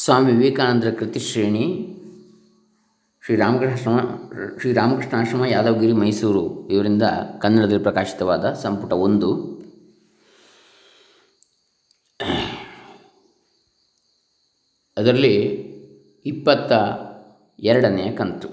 [0.00, 1.64] ಸ್ವಾಮಿ ವಿವೇಕಾನಂದರ ಕೃತಿಶ್ರೇಣಿ
[3.24, 3.98] ಶ್ರೀರಾಮಕೃಷ್ಣ
[4.58, 7.02] ಶ್ರೀರಾಮಕೃಷ್ಣಾಶ್ರಮ ಯಾದವಗಿರಿ, ಮೈಸೂರು ಇವರಿಂದ
[7.42, 9.30] ಕನ್ನಡದಲ್ಲಿ ಪ್ರಕಾಶಿತವಾದ ಸಂಪುಟ ಒಂದು.
[14.96, 15.34] ಅದರಲ್ಲಿ
[16.26, 16.72] ಇಪ್ಪತ್ತ
[17.58, 18.48] ಎರಡನೆಯ ಕಂತು.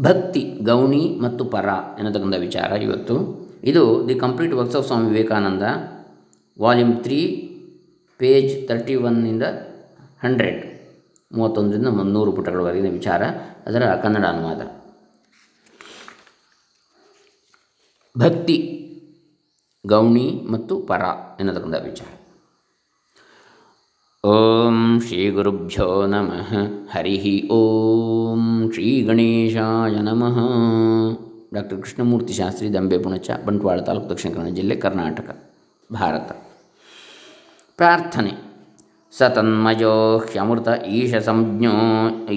[0.00, 1.68] ಭಕ್ತಿ, ಗೌಣಿ ಮತ್ತು ಪರ
[1.98, 3.16] ಎನ್ನತಕ್ಕಂಥ ವಿಚಾರ ಇವತ್ತು.
[3.64, 5.62] ಇದು the complete works of Swami Vivekananda,
[6.60, 7.46] volume three
[8.20, 9.44] page thirty ಒನ್ನಿಂದ
[10.24, 10.60] hundred,
[11.30, 13.22] ಮೂವತ್ತೊಂದರಿಂದ ಮುನ್ನೂರು ಪುಟಗಳವರೆಗಿನ ವಿಚಾರ,
[13.66, 14.62] ಅದರ ಕನ್ನಡ ಅನುವಾದ.
[18.16, 18.56] ಭಕ್ತಿ,
[19.84, 21.02] ಗೌಣಿ ಮತ್ತು ಪರ
[21.40, 22.10] ಎನ್ನತಕ್ಕಂಥ ವಿಚಾರ.
[24.24, 26.50] ಓಂ ಶ್ರೀ ಗುರುಭ್ಯೋ ನಮಃ.
[26.94, 27.16] ಹರಿ
[27.58, 28.42] ಓಂ
[28.74, 30.38] ಶ್ರೀ ಗಣೇಶಾಯ ನಮಃ.
[31.54, 35.28] ಡಾಕ್ಟರ್ ಕೃಷ್ಣಮೂರ್ತಿ ಶಾಸ್ತ್ರಿ ದಂಬೆ ಪುಣಚ, ಬಂಟ್ವಾಳ ತಾಲೂಕು ದಕ್ಷಿಣ ಕನ್ನಡ ಜಿಲ್ಲೆ ಕರ್ನಾಟಕ,
[35.90, 36.30] ಭಾರತ.
[37.79, 38.33] ಪ್ರಾರ್ಥನೆ
[39.13, 41.71] ಸತನ್ಮಯೋ ಹ್ಯಮೃತ ಈಶ ಸಂಜ್ಞೋ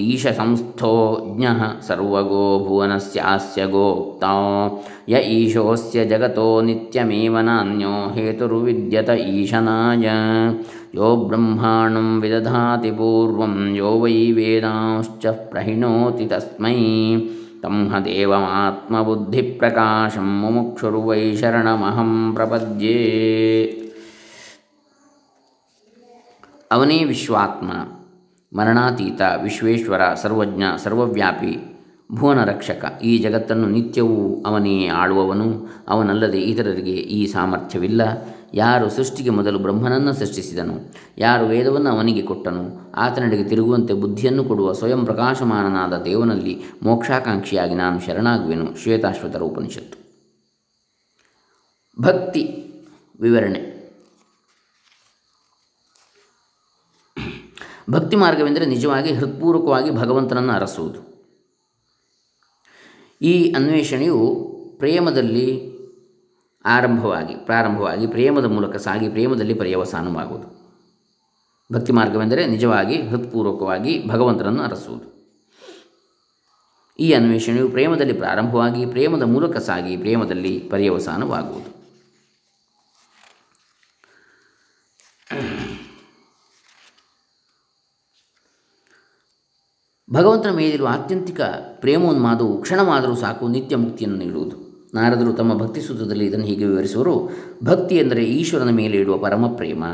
[0.01, 1.45] ಈಶ ಸಂಸ್ಥೋ ಜ್ಞ
[1.87, 4.71] ಸರ್ವಗೋ ಭುವನಸ್ಯಾಸ್ಯ ಗೋಪ್ತಾ
[5.09, 10.07] ಯ ಈಶೋಸ್ಯ ಜಗತೋ ನಿತ್ಯಮೇವ ನಾನ್ಯೋ ಹೇತುರ್ವಿದ್ಯತ ಈಶನಾಯ
[10.95, 16.75] ಯೋ ಬ್ರಹ್ಮಾಣಂ ವಿದಧಾತಿ ಪೂರ್ವಂ ಯೋ ವೈ ವೇದಾಂಶ್ಚ ಪ್ರಹಿಣೋತಿ ತಸ್ಮೈ
[17.63, 22.97] ತಂ ಹ ದೇವಮಾತ್ಮಬುದ್ಧಿಪ್ರಕಾಶಂ ಮುಮುಕ್ಷುರ್ವೈ ಶರಣಮಹಂ ಪ್ರಪದ್ಯೆ
[26.72, 27.72] ಅವನೇ ವಿಶ್ವಾತ್ಮ,
[28.58, 31.74] ಮರಣಾತೀತ, ವಿಶ್ವೇಶ್ವರ, ಸರ್ವಜ್ಞ, ಸರ್ವವ್ಯಾಪಿ
[32.12, 35.68] ಭುವನ ರಕ್ಷಕ ಈ ಜಗತ್ತನ್ನು ನಿತ್ಯವೂ ಅವನೇ ಆಳುವವನು.
[35.88, 38.02] ಅವನಲ್ಲದೆ ಇತರರಿಗೆ ಈ ಸಾಮರ್ಥ್ಯವಿಲ್ಲ.
[38.54, 46.02] ಯಾರು ಸೃಷ್ಟಿಗೆ ಮೊದಲು ಬ್ರಹ್ಮನನ್ನು ಸೃಷ್ಟಿಸಿದನು, ಯಾರು ವೇದವನ್ನು ಅವನಿಗೆ ಕೊಟ್ಟನು ಆತನಡೆಗೆ ತಿರುಗುವಂತೆ ಬುದ್ಧಿಯನ್ನು ಕೊಡುವ ಸ್ವಯಂ ಪ್ರಕಾಶಮಾನನಾದ
[46.02, 48.82] ದೇವನಲ್ಲಿ ಮೋಕ್ಷಾಕಾಂಕ್ಷಿಯಾಗಿ ನಾನು ಶರಣಾಗುವೆನು.
[48.82, 50.04] ಶ್ವೇತಾಶ್ವತರ ಉಪನಿಷತ್ತು.
[52.02, 52.64] ಭಕ್ತಿ
[53.20, 53.73] ವಿವರಣೆ.
[57.90, 61.14] ಭಕ್ತಿ ಮಾರ್ಗವೆಂದರೆ ನಿಜವಾಗಿ ಹೃತ್ಪೂರ್ವಕವಾಗಿ ಭಗವಂತನನ್ನು ಅರಸುವುದು.
[63.22, 65.74] ಈ ಅನ್ವೇಷಣೆಯು ಪ್ರೇಮದಲ್ಲಿ
[66.64, 70.64] ಆರಂಭವಾಗಿ, ಪ್ರಾರಂಭವಾಗಿ ಪ್ರೇಮದ ಮೂಲಕ ಸಾಗಿ ಪ್ರೇಮದಲ್ಲಿ ಪರ್ಯವಸಾನವಾಗುವುದು.
[71.72, 75.14] ಭಕ್ತಿ ಮಾರ್ಗವೆಂದರೆ ನಿಜವಾಗಿ ಹೃತ್ಪೂರ್ವಕವಾಗಿ ಭಗವಂತನನ್ನು ಅರಸುವುದು.
[76.98, 81.73] ಈ ಅನ್ವೇಷಣೆಯು ಪ್ರೇಮದಲ್ಲಿ ಪ್ರಾರಂಭವಾಗಿ ಪ್ರೇಮದ ಮೂಲಕ ಸಾಗಿ ಪ್ರೇಮದಲ್ಲಿ ಪರ್ಯವಸಾನವಾಗುವುದು.
[90.12, 91.40] ಭಗವಂತನ ಮೇಲಿರುವ ಆತ್ಯಂತಿಕ
[91.74, 94.56] ಪ್ರೇಮೋನ್ಮಾದವು ಕ್ಷಣವಾದರೂ ಸಾಕು ನಿತ್ಯ ಮುಕ್ತಿಯನ್ನು ನೀಡುವುದು.
[94.94, 97.30] ನಾರದರು ತಮ್ಮ ಭಕ್ತಿ ಸೂತ್ರದಲ್ಲಿ ಇದನ್ನು ಹೀಗೆ ವಿವರಿಸುವರು.
[97.64, 99.84] ಭಕ್ತಿ ಎಂದರೆ ಈಶ್ವರನ ಮೇಲೆ ಇಡುವ ಪರಮ ಪ್ರೇಮ.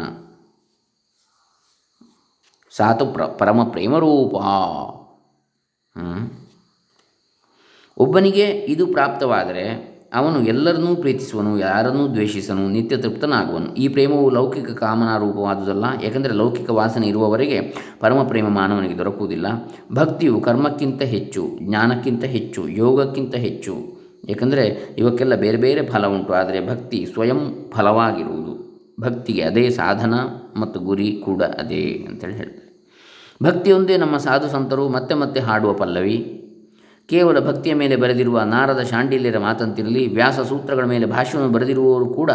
[2.76, 4.34] ಸಾತು ಪ್ರ, ಪರಮ ಪ್ರೇಮರೂಪ
[7.97, 13.75] ಒಬ್ಬನಿಗೆ ಇದು ಪ್ರಾಪ್ತವಾದರೆ ಅವನು ಎಲ್ಲರನ್ನೂ ಪ್ರೀತಿಸುವನು, ಯಾರನ್ನೂ ದ್ವೇಷಿಸನು, ನಿತ್ಯ ತೃಪ್ತನಾಗುವನು.
[13.75, 17.60] ಈ ಪ್ರೇಮವು ಲೌಕಿಕ ಕಾಮನಾ ರೂಪವಾದುದಲ್ಲ ಏಕೆಂದರೆ ಲೌಕಿಕ ವಾಸನೆ ಇರುವವರೆಗೆ
[18.00, 19.47] ಪರಮ ಪ್ರೇಮ ಮಾನವನಿಗೆ ದೊರಕುವುದಿಲ್ಲ.
[19.93, 24.00] ಭಕ್ತಿಯು ಕರ್ಮಕ್ಕಿಂತ ಹೆಚ್ಚು, ಜ್ಞಾನಕ್ಕಿಂತ ಹೆಚ್ಚು, ಯೋಗಕ್ಕಿಂತ ಹೆಚ್ಚು.
[24.28, 28.71] ಏಕೆಂದರೆ ಇವಕ್ಕೆಲ್ಲ ಬೇರೆ ಬೇರೆ ಫಲ ಉಂಟು, ಆದರೆ ಭಕ್ತಿ ಸ್ವಯಂ ಫಲವಾಗಿರುವುದು.
[29.00, 30.15] ಭಕ್ತಿಗೆ ಅದೇ ಸಾಧನ
[30.60, 32.71] ಮತ್ತು ಗುರಿ ಕೂಡ ಅದೇ ಅಂತೇಳಿ ಹೇಳ್ತಾರೆ.
[33.42, 36.40] ಭಕ್ತಿಯೊಂದೇ ನಮ್ಮ ಸಾಧು ಸಂತರು ಮತ್ತೆ ಮತ್ತೆ ಹಾಡುವ ಪಲ್ಲವಿ.
[37.10, 42.31] ಕೇವಲ ಭಕ್ತಿಯ ಮೇಲೆ ಬರೆದಿರುವ ನಾರದ ಶಾಂಡಿಲ್ಯರ ಮಾತಂತಿರಲಿ, ವ್ಯಾಸ ಸೂತ್ರಗಳ ಮೇಲೆ ಭಾಷ್ಯವನ್ನು ಬರೆದಿರುವವರು ಕೂಡ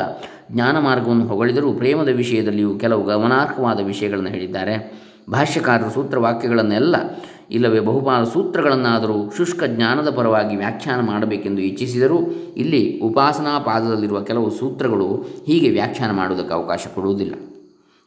[0.52, 4.76] ಜ್ಞಾನ ಮಾರ್ಗವನ್ನು ಹೊಗಳಿದರೂ ಪ್ರೇಮದ ವಿಷಯದಲ್ಲಿಯೂ ಕೆಲವು ಗಮನಾರ್ಹವಾದ ವಿಷಯಗಳನ್ನು ಹೇಳಿದ್ದಾರೆ.
[5.30, 6.96] ಭಾಷ್ಯಕಾರರು ಸೂತ್ರ ವಾಕ್ಯಗಳನ್ನೆಲ್ಲ
[7.52, 12.20] ಇಲ್ಲವೇ ಬಹುಪಾಲು ಸೂತ್ರಗಳನ್ನಾದರೂ ಶುಷ್ಕ ಜ್ಞಾನದ ಪರವಾಗಿ ವ್ಯಾಖ್ಯಾನ ಮಾಡಬೇಕೆಂದು ಇಚ್ಛಿಸಿದರೂ
[12.58, 17.34] ಇಲ್ಲಿ ಉಪಾಸನಾ ಪಾದದಲ್ಲಿರುವ ಕೆಲವು ಸೂತ್ರಗಳು ಹೀಗೆ ವ್ಯಾಖ್ಯಾನ ಮಾಡುವುದಕ್ಕೆ ಅವಕಾಶ ಕೊಡುವುದಿಲ್ಲ.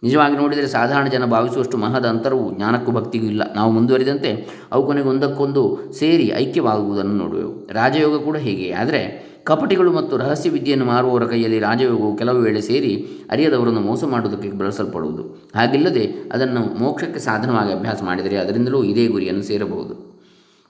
[0.02, 3.42] ನಿಜವಾಗಿ ನೋಡಿದರೆ ಸಾಧಾರಣ ಜನ ಭಾವಿಸುವಷ್ಟು ಮಹದ ಅಂತರವು ಜ್ಞಾನಕ್ಕೂ ಭಕ್ತಿಗೂ ಇಲ್ಲ.
[3.54, 7.68] ನಾವು ಮುಂದುವರಿದಂತೆ ಅವು ಕೊನೆಗೆ ಒಂದಕ್ಕೊಂದು ಸೇರಿ ಐಕ್ಯವಾಗುವುದನ್ನು ನೋಡುವೆವು.
[7.72, 8.72] ರಾಜಯೋಗ ಕೂಡ ಹೀಗೆ?
[8.72, 15.22] ಆದರೆ ಕಪಟಿಗಳು ಮತ್ತು ರಹಸ್ಯ ವಿದ್ಯೆಯನ್ನು ಮಾರುವವರ ಕೈಯಲ್ಲಿ ರಾಜಯೋಗವು ಕೆಲವು ವೇಳೆ ಸೇರಿ ಅರಿಯದವರನ್ನು ಮೋಸ ಮಾಡುವುದಕ್ಕೆ ಬಳಸಲ್ಪಡುವುದು.
[15.56, 20.08] ಹಾಗಿಲ್ಲದೆ ಅದನ್ನು ಮೋಕ್ಷಕ್ಕೆ ಸಾಧನವಾಗಿ ಅಭ್ಯಾಸ ಮಾಡಿದರೆ ಅದರಿಂದಲೂ ಇದೇ ಗುರಿಯನ್ನು ಸೇರಬಹುದು.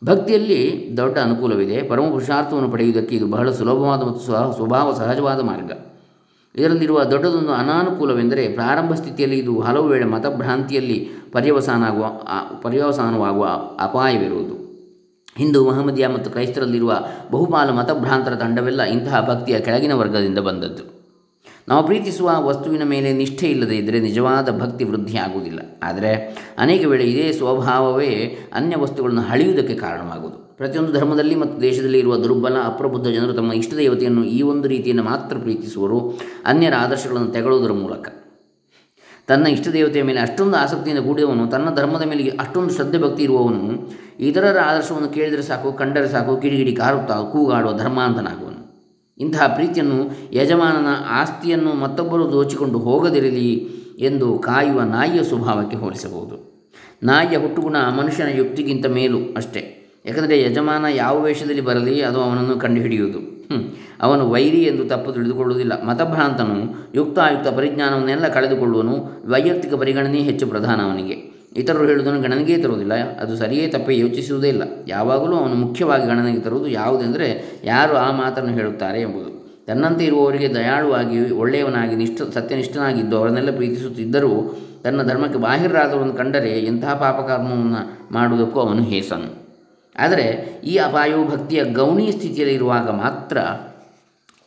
[0.05, 1.83] ಭಕ್ತಿಯಲ್ಲಿ ದೊಡ್ಡ ಅನುಕೂಲವಿದೆ.
[1.83, 5.73] ಪರಮ ಪುರುಷಾರ್ಥವನ್ನು ಪಡೆಯುವುದಕ್ಕೆ ಇದು ಬಹಳ ಸುಲಭವಾದ ಮತ್ತು ಸ್ವಭಾವ ಸಹಜವಾದ ಮಾರ್ಗ.
[6.59, 12.07] ಇದರಲ್ಲಿರುವ ದೊಡ್ಡದೊಂದು ಅನಾನುಕೂಲವೆಂದರೆ ಪ್ರಾರಂಭ ಸ್ಥಿತಿಯಲ್ಲಿ ಇದು ಹಲವು ವೇಳೆ ಮತಭ್ರಾಂತಿಯಲ್ಲಿ ಪರ್ಯವಸಾನ ಆಗುವ
[12.63, 13.47] ಪರ್ಯವಸಾನವಾಗುವ
[13.81, 14.69] ಅಪಾಯವಿರುವುದು.
[15.37, 16.93] ಹಿಂದೂ, ಮಹಮ್ಮದಿಯ ಮತ್ತು ಕ್ರೈಸ್ತರಲ್ಲಿರುವ
[17.31, 20.98] ಬಹುಪಾಲು ಮತಭ್ರಾಂತರ ತಂಡವೆಲ್ಲ ಇಂತಹ ಭಕ್ತಿಯ ಕೆಳಗಿನ ವರ್ಗದಿಂದ ಬಂದದ್ದು.
[21.69, 26.11] ನಾವು ಪ್ರೀತಿಸುವ ವಸ್ತುವಿನ ಮೇಲೆ ನಿಷ್ಠೆ ಇಲ್ಲದೆ ಇದ್ದರೆ ನಿಜವಾದ ಭಕ್ತಿ ವೃದ್ಧಿಯಾಗುವುದಿಲ್ಲ ಆದರೆ
[26.59, 30.57] ಅನೇಕ ವೇಳೆ ಇದೇ ಸ್ವಭಾವವೇ ಅನ್ಯ ವಸ್ತುಗಳನ್ನು ಹಳೆಯುವುದಕ್ಕೆ ಕಾರಣವಾಗುವುದು.
[30.57, 35.37] ಪ್ರತಿಯೊಂದು ಧರ್ಮದಲ್ಲಿ ಮತ್ತು ದೇಶದಲ್ಲಿ ಇರುವ ದುರ್ಬಲ, ಅಪ್ರಬುದ್ಧ ಜನರು ತಮ್ಮ ಇಷ್ಟ ದೇವತೆಯನ್ನು ಈ ಒಂದು ರೀತಿಯನ್ನು ಮಾತ್ರ
[35.37, 36.19] ಪ್ರೀತಿಸುವರು.
[36.47, 38.09] ಅನ್ಯರ ಆದರ್ಶಗಳನ್ನು ತೆಗೊಳ್ಳುವುದರ ಮೂಲಕ.
[39.27, 43.63] ತನ್ನ ಇಷ್ಟ ದೇವತೆಯ ಮೇಲೆ ಅಷ್ಟೊಂದು ಆಸಕ್ತಿಯಿಂದ ಕೂಡಿದವನು, ತನ್ನ ಧರ್ಮದ ಮೇಲೆ ಅಷ್ಟೊಂದು ಶ್ರದ್ಧೆ ಭಕ್ತಿ ಇರುವವನು,
[44.21, 48.58] ಇತರರ ಆದರ್ಶವನ್ನು ಕೇಳಿದರೆ ಸಾಕು, ಕಂಡರೆ ಸಾಕು, ಕಿಡಿಗಿಡಿ ಕಾರುತ್ತಾ, ಕೂಗಾಡುವ ಧರ್ಮಾಂತನಾಗುವನು
[49.21, 53.69] ಇಂತಹ ಪ್ರೀತಿಯನ್ನು ಯಜಮಾನನ ಆಸ್ತಿಯನ್ನು ಮತ್ತೊಬ್ಬರು ದೋಚಿಕೊಂಡು ಹೋಗದಿರಲಿ
[53.99, 56.49] ಎಂದು ಕಾಯುವ ನಾಯಿಯ ಸ್ವಭಾವಕ್ಕೆ ಹೋಲಿಸಬಹುದು.
[57.03, 59.75] ನಾಯಿಯ ಹುಟ್ಟುಗುಣ ಮನುಷ್ಯನ ಯುಕ್ತಿಗಿಂತ ಮೇಲು ಅಷ್ಟೇ.
[60.07, 63.39] ಯಾಕಂದರೆ ಯಜಮಾನ ಯಾವ ವೇಷದಲ್ಲಿ ಬರಲಿ ಅದು ಅವನನ್ನು ಕಂಡುಹಿಡಿಯುವುದು.
[64.01, 65.85] ಅವನು ವೈರಿ ಎಂದು ತಪ್ಪು ತಿಳಿದುಕೊಳ್ಳುವುದಿಲ್ಲ.
[65.85, 68.95] ಮತಭ್ರಾಂತನು, ಯುಕ್ತಾಯುಕ್ತ ಪರಿಜ್ಞಾನವನ್ನೆಲ್ಲ ಕಳೆದುಕೊಳ್ಳುವನು,
[69.31, 71.38] ವೈಯಕ್ತಿಕ ಪರಿಗಣನೆ ಹೆಚ್ಚು ಪ್ರಧಾನ ಅವನಿಗೆ.
[71.57, 73.19] ಇತರರು ಹೇಳುವುದನ್ನು ಗಣನೆಗೆ ತರುವುದಿಲ್ಲ.
[73.19, 74.63] ಅದು ಸರಿಯೇ ತಪ್ಪೇ ಯೋಚಿಸುವುದೇ ಇಲ್ಲ.
[74.89, 79.39] ಯಾವಾಗಲೂ ಅವನು ಮುಖ್ಯವಾಗಿ ಗಣನೆಗೆ ತರುವುದು ಯಾವುದೆಂದರೆ ಯಾರು ಆ ಮಾತನ್ನು ಹೇಳುತ್ತಾರೆ ಎಂಬುದು.
[79.67, 88.61] ತನ್ನಂತೆ ಇರುವವರಿಗೆ ದಯಾಳುವಾಗಿ ಒಳ್ಳೆಯವನಾಗಿ ನಿಷ್ಠ, ಸತ್ಯನಿಷ್ಠನಾಗಿದ್ದು ಅವರನ್ನೆಲ್ಲ ಪ್ರೀತಿಸುತ್ತಿದ್ದರೂ ತನ್ನ ಧರ್ಮಕ್ಕೆ ಬಾಹಿರಾದವರನ್ನು ಕಂಡರೆ ಎಂತಹ ಪಾಪಕರ್ಮವನ್ನು ಮಾಡುವುದಕ್ಕೂ
[88.61, 89.49] ಅವನು ಹೇಸನು.
[89.99, 90.25] ಆದರೆ
[90.65, 93.39] ಈ ಅಪಾಯವು ಭಕ್ತಿಯ ಗೌಣಿ ಸ್ಥಿತಿಯಲ್ಲಿ ಇರುವಾಗ ಮಾತ್ರ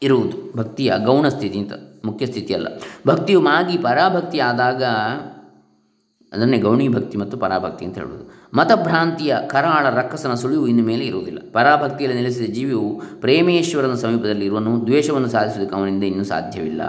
[0.03, 0.57] ಇರುವುದು.
[0.57, 1.73] ಭಕ್ತಿಯ ಗೌಣ ಸ್ಥಿತಿ ಅಂತ
[2.05, 2.67] ಮುಖ್ಯ ಸ್ಥಿತಿಯಲ್ಲ.
[3.07, 4.83] ಭಕ್ತಿಯು ಮಾಗಿ ಪರಾಭಕ್ತಿ ಆದಾಗ
[6.31, 8.41] ಅದನ್ನೇ ಗೌಣಿ ಭಕ್ತಿ ಮತ್ತು ಪರಾಭಕ್ತಿ ಅಂತ ಹೇಳ್ಬೋದು.
[8.53, 11.39] ಮತಭ್ರಾಂತಿಯ ಕರಾಳ ರಕ್ಕಸನ ಸುಳಿವು ಇನ್ನು ಮೇಲೆ ಇರುವುದಿಲ್ಲ.
[11.51, 16.81] ಪರಾಭಕ್ತಿಯಲ್ಲಿ ನೆಲೆಸಿದ ಜೀವಿಯು ಪ್ರೇಮೇಶ್ವರನ ಸಮೀಪದಲ್ಲಿ ಇರುವನು ದ್ವೇಷವನ್ನು ಸಾಧಿಸುವುದಕ್ಕೆ ಅವನಿಂದ ಇನ್ನೂ ಸಾಧ್ಯವಿಲ್ಲ.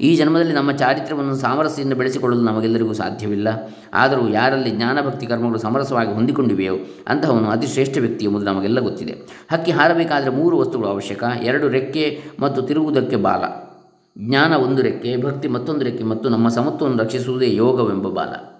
[0.00, 3.48] ಈ ಜನ್ಮದಲ್ಲಿ ನಮ್ಮ ಚಾರಿತ್ರ್ಯವನ್ನು ಸಾಮರಸ್ಯದಿಂದ ಬೆಳೆಸಿಕೊಳ್ಳಲು ನಮಗೆಲ್ಲರಿಗೂ ಸಾಧ್ಯವಿಲ್ಲ.
[3.94, 6.74] ಆದರೂ ಯಾರಲ್ಲಿ ಜ್ಞಾನಭಕ್ತಿ ಕರ್ಮಗಳು ಸಮರಸವಾಗಿ ಹೊಂದಿಕೊಂಡಿವೆಯೋ
[7.08, 9.12] ಅಂತಹವನು ಅತಿ ಶ್ರೇಷ್ಠ ವ್ಯಕ್ತಿ ಎಂಬುದು ನಮಗೆಲ್ಲ ಗೊತ್ತಿದೆ.
[9.52, 11.24] ಹಕ್ಕಿ ಹಾರಬೇಕಾದರೆ ಮೂರು ವಸ್ತುಗಳು ಅವಶ್ಯಕ.
[11.42, 13.72] ಎರಡು ರೆಕ್ಕೆ ಮತ್ತು ತಿರುಗುವುದಕ್ಕೆ ಬಾಲ.
[14.18, 18.51] ಜ್ಞಾನ ಒಂದು ರೆಕ್ಕೆ, ಭಕ್ತಿ ಮತ್ತೊಂದು ರೆಕ್ಕೆ ಮತ್ತು ನಮ್ಮ ಸಮತ್ವವನ್ನು ರಕ್ಷಿಸುವುದೇ ಯೋಗವೆಂಬ ಬಾಲ.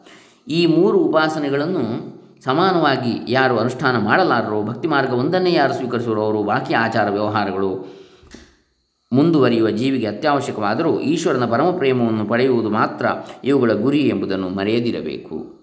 [0.48, 2.12] ಈ ಮೂರು ಉಪಾಸನೆಗಳನ್ನು
[2.44, 8.02] ಸಮಾನವಾಗಿ ಯಾರು ಅನುಷ್ಠಾನ ಮಾಡಲಾರರೋ, ಭಕ್ತಿ ಮಾರ್ಗ ಒಂದನ್ನೇ ಯಾರು ಸ್ವೀಕರಿಸುವರೋ ಅವರು ಬಾಕಿ ಆಚಾರ ವ್ಯವಹಾರಗಳು
[9.12, 13.06] ಮುಂದುವರಿಯುವ ಜೀವಿಗೆ ಅತ್ಯವಶ್ಯಕವಾದರೂ ಈಶ್ವರನ ಪರಮ ಪ್ರೇಮವನ್ನು ಪಡೆಯುವುದು ಮಾತ್ರ
[13.44, 15.62] ಇವುಗಳ ಗುರಿ ಎಂಬುದನ್ನು ಮರೆಯದಿರಬೇಕು.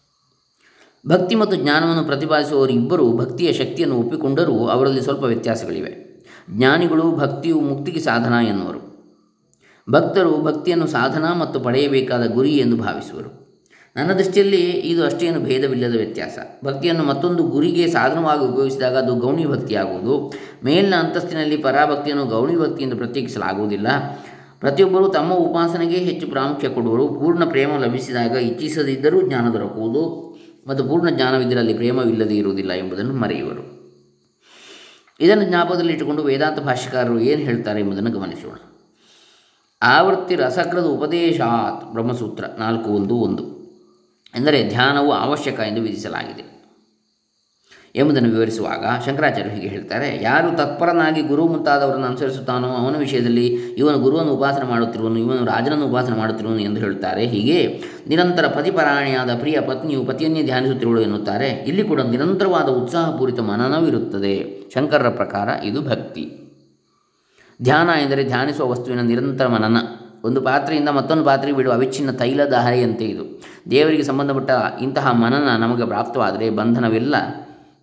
[1.08, 6.24] ಭಕ್ತಿ ಮತ್ತು ಜ್ಞಾನವನ್ನು ಪ್ರತಿಪಾದಿಸುವವರು ಇಬ್ಬರು ಭಕ್ತಿಯ ಶಕ್ತಿಯನ್ನು ಒಪ್ಪಿಕೊಂಡರೂ ಅವರಲ್ಲಿ ಸ್ವಲ್ಪ ವ್ಯತ್ಯಾಸಗಳಿವೆ.
[6.50, 8.80] ಜ್ಞಾನಿಗಳು ಭಕ್ತಿಯು ಮುಕ್ತಿಗೆ ಸಾಧನ ಎನ್ನುವರು.
[9.92, 13.49] ಭಕ್ತರು ಭಕ್ತಿಯನ್ನು ಸಾಧನ ಮತ್ತು ಪಡೆಯಬೇಕಾದ ಗುರಿ ಎಂದು ಭಾವಿಸುವರು.
[13.96, 16.40] ನನ್ನ ದೃಷ್ಟಿಯಲ್ಲಿ ಇದು ಅಷ್ಟೇನು ಭೇದವಿಲ್ಲದ ವ್ಯತ್ಯಾಸ.
[16.66, 20.34] ಭಕ್ತಿಯನ್ನು ಮತ್ತೊಂದು ಗುರಿಗೆ ಸಾಧನವಾಗಿ ಉಪಯೋಗಿಸಿದಾಗ ಅದು ಗೌಣಿ ಭಕ್ತಿಯಾಗುವುದು.
[20.66, 23.88] ಮೇಲಿನ ಅಂತಸ್ತಿನಲ್ಲಿ ಪರಾಭಕ್ತಿಯನ್ನು ಗೌಣಿ ಭಕ್ತಿ ಎಂದು ಪ್ರತ್ಯೇಕಿಸಲಾಗುವುದಿಲ್ಲ.
[24.60, 27.08] ಪ್ರತಿಯೊಬ್ಬರು ತಮ್ಮ ಉಪಾಸನೆಗೆ ಹೆಚ್ಚು ಪ್ರಾಮುಖ್ಯ ಕೊಡುವರು.
[27.08, 30.30] ಪೂರ್ಣ ಪ್ರೇಮ ಲಭಿಸಿದಾಗ ಇಚ್ಛಿಸದಿದ್ದರೂ ಜ್ಞಾನ ದೊರಕುವುದು.
[30.68, 33.80] ಮತ್ತು ಪೂರ್ಣ ಜ್ಞಾನವಿದ್ದರಲ್ಲಿ ಪ್ರೇಮವಿಲ್ಲದೆ ಇರುವುದಿಲ್ಲ ಎಂಬುದನ್ನು ಮರೆಯುವರು.
[35.20, 38.56] ಇದನ್ನು ಜ್ಞಾಪಕದಲ್ಲಿಟ್ಟುಕೊಂಡು ವೇದಾಂತ ಭಾಷ್ಯಕಾರರು ಏನು ಹೇಳ್ತಾರೆ ಎಂಬುದನ್ನು ಗಮನಿಸೋಣ.
[39.82, 43.59] ಆವೃತ್ತಿ ರಸಕ್ರದ ಉಪದೇಶಾತ್ ಬ್ರಹ್ಮಸೂತ್ರ ನಾಲ್ಕು ಒಂದು ಒಂದು.
[44.38, 46.60] ಎಂದರೆ ಧ್ಯಾನವು ಅವಶ್ಯಕ ಎಂದು ವಿಧಿಸಲಾಗಿದೆ
[47.96, 54.66] ಎಂಬುದನ್ನು ವಿವರಿಸುವಾಗ ಶಂಕರಾಚಾರ್ಯರು ಹೀಗೆ ಹೇಳ್ತಾರೆ, ಯಾರು ತತ್ಪರನಾಗಿ ಗುರು ಮುಂತಾದವರನ್ನು ಅನುಸರಿಸುತ್ತಾನೋ ಅವನ ವಿಷಯದಲ್ಲಿ ಇವನು ಗುರುವನ್ನು ಉಪಾಸನೆ
[54.66, 61.48] ಮಾಡುತ್ತಿರುವನು, ಇವನು ರಾಜನನ್ನು ಉಪಾಸನೆ ಮಾಡುತ್ತಿರುವನು ಎಂದು ಹೇಳುತ್ತಾರೆ ಹೀಗೆ ನಿರಂತರ ಪತಿಪರಾಣಿಯಾದ ಪ್ರಿಯ ಪತ್ನಿಯು ಪತಿಯನ್ನೇ ಧ್ಯಾನಿಸುತ್ತಿರುವಳು ಎನ್ನುತ್ತಾರೆ.
[61.48, 64.62] ಇಲ್ಲಿ ಕೂಡ ನಿರಂತರವಾದ ಉತ್ಸಾಹಪೂರಿತ ಮನನವಿರುತ್ತದೆ.
[64.74, 66.32] ಶಂಕರರ ಪ್ರಕಾರ ಇದು ಭಕ್ತಿ.
[67.62, 69.78] ಧ್ಯಾನ ಎಂದರೆ ಧ್ಯಾನಿಸುವ ವಸ್ತುವಿನ ನಿರಂತರ ಮನನ.
[70.24, 73.39] ಒಂದು ಪಾತ್ರೆಯಿಂದ ಮತ್ತೊಂದು ಪಾತ್ರೆಗೆ ಬಿಡುವ ಅವಿಚ್ಛಿನ್ನ ತೈಲದ ಹರೆಯಂತೆ ಇದು.
[73.72, 74.52] ದೇವರಿಗೆ ಸಂಬಂಧಪಟ್ಟ
[74.82, 77.16] ಇಂತಹ ಮನನ ನಮಗೆ ಪ್ರಾಪ್ತವಾದರೆ ಬಂಧನವೆಲ್ಲ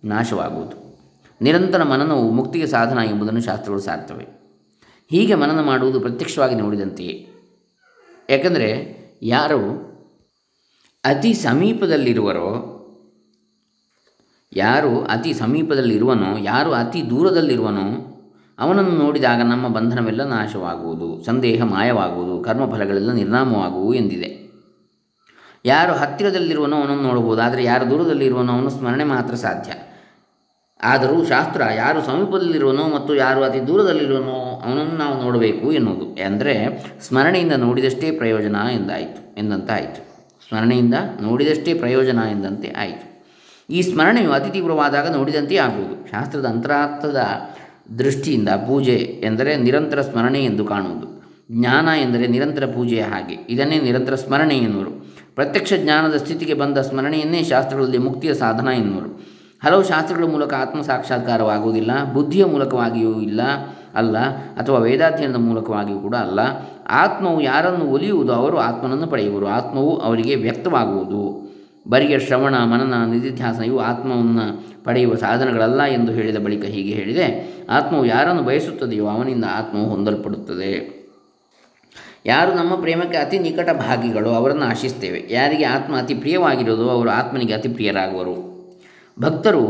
[0.03, 0.87] ನಾಶವಾಗುವುದು.
[1.41, 4.27] ನಿರಂತರ ಮನನವು ಮುಕ್ತಿಗೆ ಸಾಧನ ಎಂಬುದನ್ನು ಶಾಸ್ತ್ರಗಳು ಸಾರ್ತವೆ
[5.11, 7.27] ಹೀಗೆ ಮನನ ಮಾಡುವುದು ಪ್ರತ್ಯಕ್ಷವಾಗಿ ನೋಡಿದಂತೆಯೇ.
[8.29, 9.87] ಯಾಕಂದರೆ ಯಾರು
[11.05, 12.73] ಅತಿ ಸಮೀಪದಲ್ಲಿರುವರೋ,
[14.53, 18.13] ಯಾರು ಅತಿ ಸಮೀಪದಲ್ಲಿರುವನೋ, ಯಾರು ಅತಿ ದೂರದಲ್ಲಿರುವನೋ,
[18.59, 24.46] ಅವನನ್ನು ನೋಡಿದಾಗ ನಮ್ಮ ಬಂಧನವೆಲ್ಲ ನಾಶವಾಗುವುದು, ಸಂದೇಹ ಮಾಯವಾಗುವುದು, ಕರ್ಮಫಲಗಳೆಲ್ಲ ನಿರ್ನಾಮವಾಗುವು ಎಂದಿದೆ.
[25.65, 29.71] ಯಾರು ಹತ್ತಿರದಲ್ಲಿರುವನೋ ಅವನನ್ನು ನೋಡಬಹುದು, ಆದರೆ ಯಾರು ದೂರದಲ್ಲಿರುವನೋ ಅವನು ಸ್ಮರಣೆ ಮಾತ್ರ ಸಾಧ್ಯ.
[30.83, 36.25] ಆದರೂ ಶಾಸ್ತ್ರ ಯಾರು ಸಮೀಪದಲ್ಲಿರುವನೋ ಮತ್ತು ಯಾರು ಅತಿ ದೂರದಲ್ಲಿರುವನೋ ಅವನನ್ನು ನಾವು ನೋಡಬೇಕು ಎನ್ನುವುದು.
[36.25, 40.07] ಅಂದರೆ, ಸ್ಮರಣೆಯಿಂದ ನೋಡಿದಷ್ಟೇ ಪ್ರಯೋಜನ ಎಂದಾಯಿತು, ಎಂದಂತಾಯಿತು.
[40.49, 43.07] ಸ್ಮರಣೆಯಿಂದ ನೋಡಿದಷ್ಟೇ ಪ್ರಯೋಜನ ಎಂದಂತೆ ಆಯಿತು.
[43.69, 46.11] ಈ ಸ್ಮರಣೆಯು ಅತಿ ತೀವ್ರವಾದಾಗ ನೋಡಿದಂತೆ ಆಗುವುದು.
[46.11, 47.21] ಶಾಸ್ತ್ರದ ಅಂತರಾರ್ಥದ
[47.99, 51.17] ದೃಷ್ಟಿಯಿಂದ ಪೂಜೆ ಎಂದರೆ ನಿರಂತರ ಸ್ಮರಣೆ ಎಂದು ಕಾಣುವುದು.
[51.51, 53.37] ಜ್ಞಾನ ಎಂದರೆ ನಿರಂತರ ಪೂಜೆಯ ಹಾಗೆ.
[53.49, 54.96] ಇದನ್ನೇ ನಿರಂತರ ಸ್ಮರಣೆ ಎನ್ನುವರು.
[55.37, 59.09] ಪ್ರತ್ಯಕ್ಷ ಜ್ಞಾನದ ಸ್ಥಿತಿಗೆ ಬಂದ ಸ್ಮರಣೆಯನ್ನೇ ಶಾಸ್ತ್ರಗಳಲ್ಲಿ ಮುಕ್ತಿಯ ಸಾಧನ ಎನ್ನುವರು.
[59.63, 63.41] ಹಲವು ಶಾಸ್ತ್ರಗಳ ಮೂಲಕ ಆತ್ಮ ಸಾಕ್ಷಾತ್ಕಾರವಾಗುವುದಿಲ್ಲ, ಬುದ್ಧಿಯ ಮೂಲಕವಾಗಿಯೂ ಇಲ್ಲ
[63.95, 64.17] ಅಲ್ಲ,
[64.57, 66.39] ಅಥವಾ ವೇದಾಧ್ಯಯನದ ಮೂಲಕವಾಗಿಯೂ ಕೂಡ ಅಲ್ಲ.
[66.89, 71.47] ಆತ್ಮವು ಯಾರನ್ನು ಒಲಿಯುವುದು ಅವರು ಆತ್ಮನನ್ನು ಪಡೆಯುವರು, ಆತ್ಮವು ಅವರಿಗೆ ವ್ಯಕ್ತವಾಗುವುದು.
[71.89, 77.27] ಬರಿಯ ಶ್ರವಣ, ಮನನ ನಿಧಿಧ್ಯಾಸನ ಇವು ಆತ್ಮವನ್ನು ಪಡೆಯುವ ಸಾಧನಗಳಲ್ಲ ಎಂದು ಹೇಳಿದ ಬಳಿಕ ಹೀಗೆ ಹೇಳಿದೆ,
[77.69, 80.96] ಆತ್ಮವು ಯಾರನ್ನು ಬಯಸುತ್ತದೆಯೋ ಅವನಿಂದ ಆತ್ಮವು ಹೊಂದಲ್ಪಡುತ್ತದೆ.
[82.27, 85.27] ಯಾರು ನಮ್ಮ ಪ್ರೇಮಕ್ಕೆ ಅತಿ ನಿಕಟ ಭಾಗಿಗಳು ಅವರನ್ನು ಆಶಿಸ್ತೇವೆ.
[85.29, 88.35] ಯಾರಿಗೆ ಆತ್ಮ ಅತಿ ಪ್ರಿಯವಾಗಿರೋದು ಅವರು ಆತ್ಮನಿಗೆ ಅತಿ ಪ್ರಿಯರಾಗುವರು.
[89.19, 89.65] ಭಕ್ತರು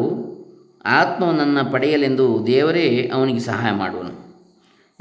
[0.85, 4.27] ಆತ್ಮವನ್ನು ಪಡೆಯಲೆಂದು ದೇವರೇ ಅವನಿಗೆ ಸಹಾಯ ಮಾಡುವನು.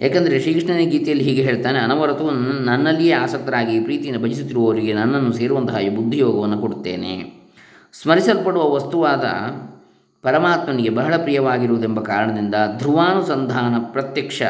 [0.00, 2.30] ಏಕೆಂದರೆ ಶ್ರೀಕೃಷ್ಣನ ಗೀತೆಯಲ್ಲಿ ಹೀಗೆ ಹೇಳ್ತಾನೆ, ಅನವರತು
[2.64, 7.32] ನನ್ನಲ್ಲಿಯೇ ಆಸಕ್ತರಾಗಿ ಪ್ರೀತಿಯನ್ನು ಭಜಿಸುತ್ತಿರುವವರಿಗೆ ನನ್ನನ್ನು ಸೇರುವಂತಹ ಈ ಬುದ್ಧಿಯೋಗವನ್ನು ಕೊಡುತ್ತೇನೆ.
[7.92, 9.24] ಸ್ಮರಿಸಲ್ಪಡುವ ವಸ್ತುವಾದ
[10.22, 14.42] ಪರಮಾತ್ಮನಿಗೆ ಬಹಳ ಪ್ರಿಯವಾಗಿರುವುದೆಂಬ ಕಾರಣದಿಂದ ಧ್ರುವಾನುಸಂಧಾನ ಪ್ರತ್ಯಕ್ಷ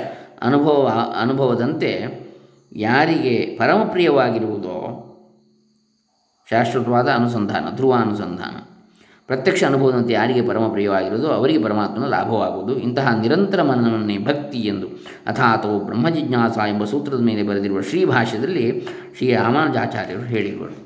[0.42, 2.25] ಅನುಭವ, ಅನುಭವದಂತೆ
[2.72, 5.02] ಯಾರಿಗೆ ಪರಮಪ್ರಿಯವಾಗಿರುವುದೋ
[6.50, 8.56] ಶಾಶ್ವತವಾದ ಅನುಸಂಧಾನ, ಧ್ರುವ ಅನುಸಂಧಾನ.
[9.26, 12.78] ಪ್ರತ್ಯಕ್ಷ ಅನುಭವದಂತೆ ಯಾರಿಗೆ ಪರಮಪ್ರಿಯವಾಗಿರುವುದೋ ಅವರಿಗೆ ಪರಮಾತ್ಮನ ಲಾಭವಾಗುವುದು.
[12.78, 14.86] ಇಂತಹ ನಿರಂತರ ಮನನವನ್ನೇ ಭಕ್ತಿ ಎಂದು
[15.26, 20.85] ಅಥಾತೋ ಬ್ರಹ್ಮಜಿಜ್ಞಾಸ ಎಂಬ ಸೂತ್ರದ ಮೇಲೆ ಬರೆದಿರುವ ಶ್ರೀ ಭಾಷ್ಯದಲ್ಲಿ ಶ್ರೀ ರಾಮಾನುಜಾಚಾರ್ಯರು ಹೇಳಿರುವರು.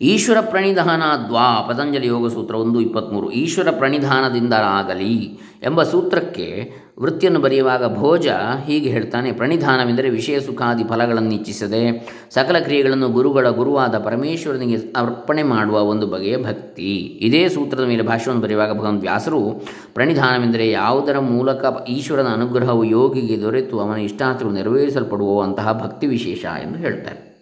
[0.00, 8.28] ಈಶ್ವರ ಪ್ರಣಿಧಾನ ದ್ವಾ ಪತಂಜಲಿ ಯೋಗ ಸೂತ್ರ ಒಂದು ಇಪ್ಪತ್ತ್ಮೂರು ಈಶ್ವರ ಪ್ರಣಿಧಾನದಿಂದಲಾಗಲಿ ಎಂಬ ಸೂತ್ರಕ್ಕೆ ವೃತ್ತಿಯನ್ನು ಬರೆಯುವಾಗ ಭೋಜ
[8.66, 16.06] ಹೀಗೆ ಹೇಳ್ತಾನೆ, ಪ್ರಣಿಧಾನವೆಂದರೆ ವಿಷಯ ಸುಖಾದಿ ಫಲಗಳನ್ನು ಇಚ್ಛಿಸದೆ ಸಕಲ ಕ್ರಿಯೆಗಳನ್ನು ಗುರುಗಳ ಗುರುವಾದ ಪರಮೇಶ್ವರನಿಗೆ ಅರ್ಪಣೆ ಮಾಡುವ ಒಂದು
[16.06, 17.18] ಬಗೆಯ ಭಕ್ತಿ.
[17.20, 23.96] ಇದೇ ಸೂತ್ರದ ಮೇಲೆ ಭಾಷ್ಯವನ್ನು ಬರೆಯುವಾಗ ಭಗವಂತ ವ್ಯಾಸರು, ಪ್ರಣಿಧಾನವೆಂದರೆ ಯಾವುದರ ಮೂಲಕ ಈಶ್ವರನ ಅನುಗ್ರಹವು ಯೋಗಿಗೆ ದೊರೆತು ಅವನ
[23.96, 27.35] ಇಷ್ಟಾರ್ಥಗಳು ನೆರವೇರಿಸಲ್ಪಡುವಂತಹ ಭಕ್ತಿ ವಿಶೇಷ ಎಂದು ಹೇಳ್ತಾರೆ.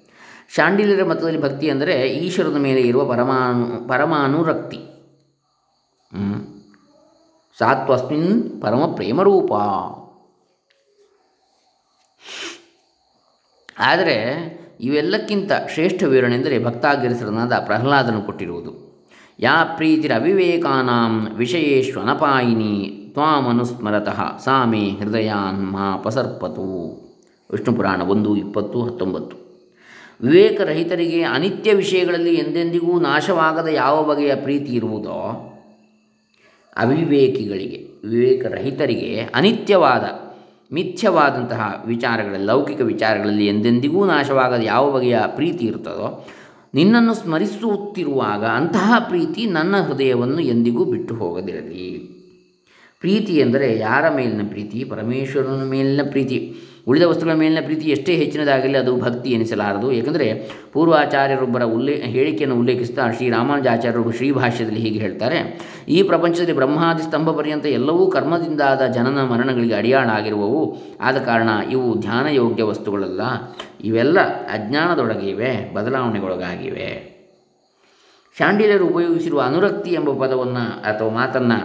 [0.51, 4.81] ಶಾಂಡಿಲ್ಯರ ಮತದಲ್ಲಿ ಭಕ್ತಿ ಅಂದರೆ ಈಶ್ವರನ ಮೇಲೆ ಇರುವ ಪರಮಾನು ಪರಮಾನುರಕ್ತಿ
[7.59, 9.53] ಸಾತ್ವಸ್ಮಿನ್ ಪರಮ ಪ್ರೇಮರೂಪ
[13.79, 14.17] ಆದರೆ
[14.81, 18.73] ಇವೆಲ್ಲಕ್ಕಿಂತ ಶ್ರೇಷ್ಠ ವಿವರಣೆಂದರೆ ಭಕ್ತಾಗಿರಿಸರನಾದ ಪ್ರಹ್ಲಾದನು ಕೊಟ್ಟಿರುವುದು.
[19.41, 22.75] ಯಾ ಪ್ರೀತಿರವಿವೇಕಾನಾಂ ವಿಷಯೇಶ್ವನಪಾಯಿನಿ
[23.13, 24.85] ತ್ವಾಮನುಸ್ಮರತಃ ಸಾಮೆ
[26.03, 26.67] ಪಸರ್ಪತು.
[27.51, 29.44] ವಿಷ್ಣು ಪುರಾಣ ಒಂದು ಇಪ್ಪತ್ತು ಹತ್ತೊಂಬತ್ತು.
[30.21, 35.51] ವಿವೇಕರಹಿತರಿಗೆ ಅನಿತ್ಯ ವಿಷಯಗಳಲ್ಲಿ ಎಂದೆಂದಿಗೂ ನಾಶವಾಗದ ಯಾವ ಬಗೆಯ ಪ್ರೀತಿ ಇರುವುದೋ
[36.77, 40.05] ಅವಿವೇಕಿಗಳಿಗೆ, ವಿವೇಕರಹಿತರಿಗೆ ಅನಿತ್ಯವಾದ,
[40.73, 46.29] ಮಿಥ್ಯವಾದಂತಹ ವಿಚಾರಗಳಲ್ಲಿ ಲೌಕಿಕ ವಿಚಾರಗಳಲ್ಲಿ ಎಂದೆಂದಿಗೂ ನಾಶವಾಗದ ಯಾವ ಬಗೆಯ ಪ್ರೀತಿ ಇರ್ತದೋ
[46.75, 52.15] ನಿನ್ನನ್ನು ಸ್ಮರಿಸುತ್ತಿರುವಾಗ ಅಂತಹ ಪ್ರೀತಿ ನನ್ನ ಹೃದಯವನ್ನು ಎಂದಿಗೂ ಬಿಟ್ಟು ಹೋಗದಿರಲಿ.
[53.01, 54.85] ಪ್ರೀತಿ ಎಂದರೆ ಯಾರ ಮೇಲಿನ ಪ್ರೀತಿ?
[54.85, 56.55] ಪರಮೇಶ್ವರನ ಮೇಲಿನ ಪ್ರೀತಿ.
[56.89, 59.93] ಉಳಿದ ವಸ್ತುಗಳ ಮೇಲಿನ ಪ್ರೀತಿ ಎಷ್ಟೇ ಹೆಚ್ಚಿನದಾಗಲಿ ಅದು ಭಕ್ತಿ ಎನಿಸಲಾರದು.
[59.93, 65.39] ಏಕೆಂದರೆ ಪೂರ್ವಾಚಾರ್ಯರೊಬ್ಬರ ಉಲ್ಲೇ, ಹೇಳಿಕೆಯನ್ನು ಉಲ್ಲೇಖಿಸ್ತಾ ಶ್ರೀರಾಮಾನುಜಾಚಾರ್ಯರು ಶ್ರೀಭಾಷ್ಯದಲ್ಲಿ ಹೀಗೆ ಹೇಳ್ತಾರೆ.
[65.89, 73.21] ಈ ಪ್ರಪಂಚದಲ್ಲಿ ಬ್ರಹ್ಮಾದಿ ಸ್ತಂಭ ಪರ್ಯಂತ ಎಲ್ಲವೂ ಕರ್ಮದಿಂದಾದ ಜನನ ಮರಣಗಳಿಗೆ ಅಡಿಯಾಳಾಗಿರುವವು ಆದ ಕಾರಣ ಇವು ಧ್ಯಾನಯೋಗ್ಯ ವಸ್ತುಗಳಲ್ಲ.
[73.85, 77.15] ಇವೆಲ್ಲ ಅಜ್ಞಾನದೊಳಗಿವೆ, ಬದಲಾವಣೆಗೊಳಗಾಗಿವೆ.
[78.39, 81.59] ಶಾಂಡಿಲರು ಉಪಯೋಗಿಸಿರುವ ಅನುರಕ್ತಿ ಎಂಬ ಪದವನ್ನು ಅಥವಾ ಮಾತನ್ನು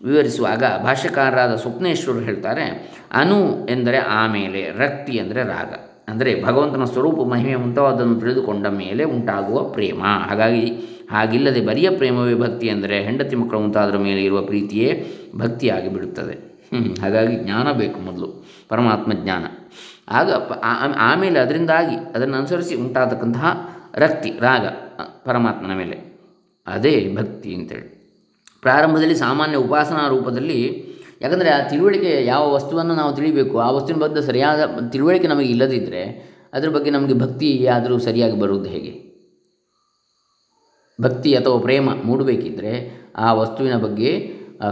[0.00, 2.64] ವಿವರಿಸುವಾಗ ಭಾಷ್ಯಕಾರರಾದ ಸ್ವಪ್ನೇಶ್ವರರು ಹೇಳ್ತಾರೆ,
[3.12, 5.72] ಅನು ಎಂದರೆ ಆಮೇಲೆ, ರಕ್ತಿ ಅಂದರೆ ರಾಗ.
[6.08, 10.02] ಅಂದರೆ ಭಗವಂತನ ಸ್ವರೂಪ ಮಹಿಮೆ ಮುಂತಾದನ್ನು ತಿಳಿದುಕೊಂಡ ಮೇಲೆ ಉಂಟಾಗುವ ಪ್ರೇಮ.
[10.28, 10.66] ಹಾಗಾಗಿ
[11.10, 14.90] ಹಾಗಿಲ್ಲದೆ ಬರಿಯ ಪ್ರೇಮವೇ ಭಕ್ತಿ ಅಂದರೆ ಹೆಂಡತಿ ಮಕ್ಕಳು ಮುಂತಾದರ ಮೇಲೆ ಇರುವ ಪ್ರೀತಿಯೇ
[15.36, 16.36] ಭಕ್ತಿಯಾಗಿ ಬಿಡುತ್ತದೆ.
[17.02, 18.28] ಹಾಗಾಗಿ ಜ್ಞಾನ ಬೇಕು ಮೊದಲು,
[18.68, 19.44] ಪರಮಾತ್ಮ ಜ್ಞಾನ.
[20.08, 20.30] ಆಗ
[21.08, 23.46] ಆಮೇಲೆ ಅದರಿಂದಾಗಿ ಅದನ್ನು ಅನುಸರಿಸಿ ಉಂಟಾಗತಕ್ಕಂತಹ
[23.96, 24.66] ರಕ್ತಿ, ರಾಗ,
[25.24, 25.98] ಪರಮಾತ್ಮನ ಮೇಲೆ.
[26.66, 27.88] ಅದೇ ಭಕ್ತಿ ಅಂತೇಳಿ.
[28.62, 30.60] ಪ್ರಾರಂಭದಲ್ಲಿ ಸಾಮಾನ್ಯ ಉಪಾಸನಾ ರೂಪದಲ್ಲಿ,
[31.22, 36.02] ಯಾಕಂದರೆ ಆ ತಿಳುವಳಿಕೆ ಯಾವ ವಸ್ತುವನ್ನು ನಾವು ತಿಳಿಬೇಕು, ಆ ವಸ್ತುವಿನ ಬಗ್ಗೆ ಸರಿಯಾದ ತಿಳುವಳಿಕೆ ನಮಗೆ ಇಲ್ಲದಿದ್ದರೆ
[36.54, 38.92] ಅದರ ಬಗ್ಗೆ ನಮಗೆ ಭಕ್ತಿ ಆದರೂ ಸರಿಯಾಗಿ ಬರುವುದು ಹೇಗೆ?
[41.00, 42.72] ಭಕ್ತಿ ಅಥವಾ ಪ್ರೇಮ ಮೂಡಬೇಕಿದ್ದರೆ
[43.16, 44.10] ಆ ವಸ್ತುವಿನ ಬಗ್ಗೆ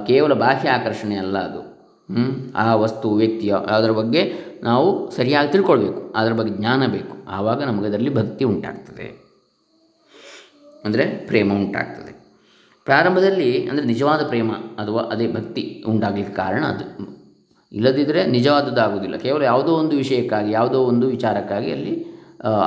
[0.07, 1.63] ಕೇವಲ ಬಾಹ್ಯ ಆಕರ್ಷಣೆ ಅಲ್ಲ ಅದು.
[2.57, 4.23] ಆ ವಸ್ತು, ವ್ಯಕ್ತಿಯ, ಅದರ ಬಗ್ಗೆ
[4.63, 7.17] ನಾವು ಸರಿಯಾಗಿ ತಿಳ್ಕೊಳ್ಬೇಕು, ಅದರ ಬಗ್ಗೆ ಜ್ಞಾನ ಬೇಕು.
[7.29, 9.07] ಆವಾಗ ನಮಗೆ ಅದರಲ್ಲಿ ಭಕ್ತಿ ಉಂಟಾಗ್ತದೆ.
[10.85, 12.13] ಅಂದರೆ ಪ್ರೇಮ ಉಂಟಾಗ್ತದೆ.
[12.85, 17.15] ಪ್ರಾರಂಭದಲ್ಲಿ ಅಂದರೆ ನಿಜವಾದ ಪ್ರೇಮ ಅಥವಾ ಅದೇ ಭಕ್ತಿ ಉಂಟಾಗಲಿಕ್ಕೆ ಕಾರಣ ಅದು.
[17.73, 19.17] ಇಲ್ಲದಿದ್ದರೆ ನಿಜವಾದದ್ದಾಗುವುದಿಲ್ಲ.
[19.17, 22.07] ಕೇವಲ ಯಾವುದೋ ಒಂದು ವಿಷಯಕ್ಕಾಗಿ, ಯಾವುದೋ ಒಂದು ವಿಚಾರಕ್ಕಾಗಿ ಅಲ್ಲಿ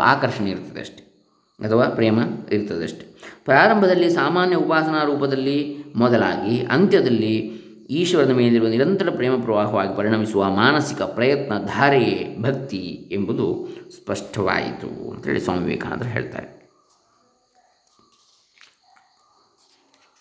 [0.01, 1.03] ಆಕರ್ಷಣೆ ಇರ್ತದೆ ಅಷ್ಟೆ.
[1.65, 2.19] ಅಥವಾ ಪ್ರೇಮ
[2.51, 3.05] ಇರ್ತದೆ ಅಷ್ಟೆ.
[3.45, 7.35] ಪ್ರಾರಂಭದಲ್ಲಿ ಸಾಮಾನ್ಯ ಉಪಾಸನಾ ರೂಪದಲ್ಲಿ ಮೊದಲಾಗಿ, ಅಂತ್ಯದಲ್ಲಿ
[7.89, 16.09] ಈಶ್ವರನ ಮೇಲಿರುವ ನಿರಂತರ ಪ್ರೇಮ ಪ್ರವಾಹವಾಗಿ ಪರಿಣಮಿಸುವ ಮಾನಸಿಕ ಪ್ರಯತ್ನ ಧಾರೆಯೇ ಭಕ್ತಿ ಎಂಬುದು ಸ್ಪಷ್ಟವಾಯಿತು ಅಂತೇಳಿ ಸ್ವಾಮಿ ವಿವೇಕಾನಂದರು
[16.09, 16.56] ಹೇಳ್ತಾರೆ.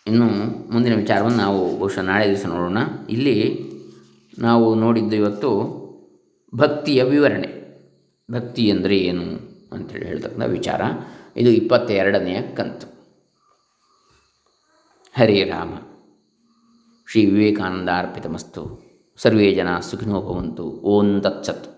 [0.07, 0.27] ಇನ್ನು
[0.73, 2.79] ಮುಂದಿನ ವಿಚಾರವನ್ನು ನಾವು ಬಹುಶಃ ನಾಳೆ ದಿವಸ ನೋಡೋಣ.
[3.11, 3.67] ಇಲ್ಲಿ
[4.39, 5.51] ನಾವು ನೋಡಿದ್ದು ಇವತ್ತು
[6.55, 7.49] ಭಕ್ತಿಯ ವಿವರಣೆ.
[8.31, 9.23] ಭಕ್ತಿ ಅಂದರೆ ಏನು
[9.73, 10.81] ಅಂತೇಳಿ ಹೇಳ್ತಕ್ಕಂಥ ವಿಚಾರ.
[11.37, 12.87] ಇದು ಇಪ್ಪತ್ತೆರಡನೆಯ ಕಂತು.
[15.19, 15.75] ಹರೇ ರಾಮ.
[17.11, 18.83] ಶ್ರೀ ವಿವೇಕಾನಂದ ಅರ್ಪಿತಮಸ್ತು.
[19.17, 20.65] ಸರ್ವೇ ಜನ ಸುಖಿನೋ ಭವಂತು.
[20.65, 21.75] ಓಂ ತತ್ಸತ್.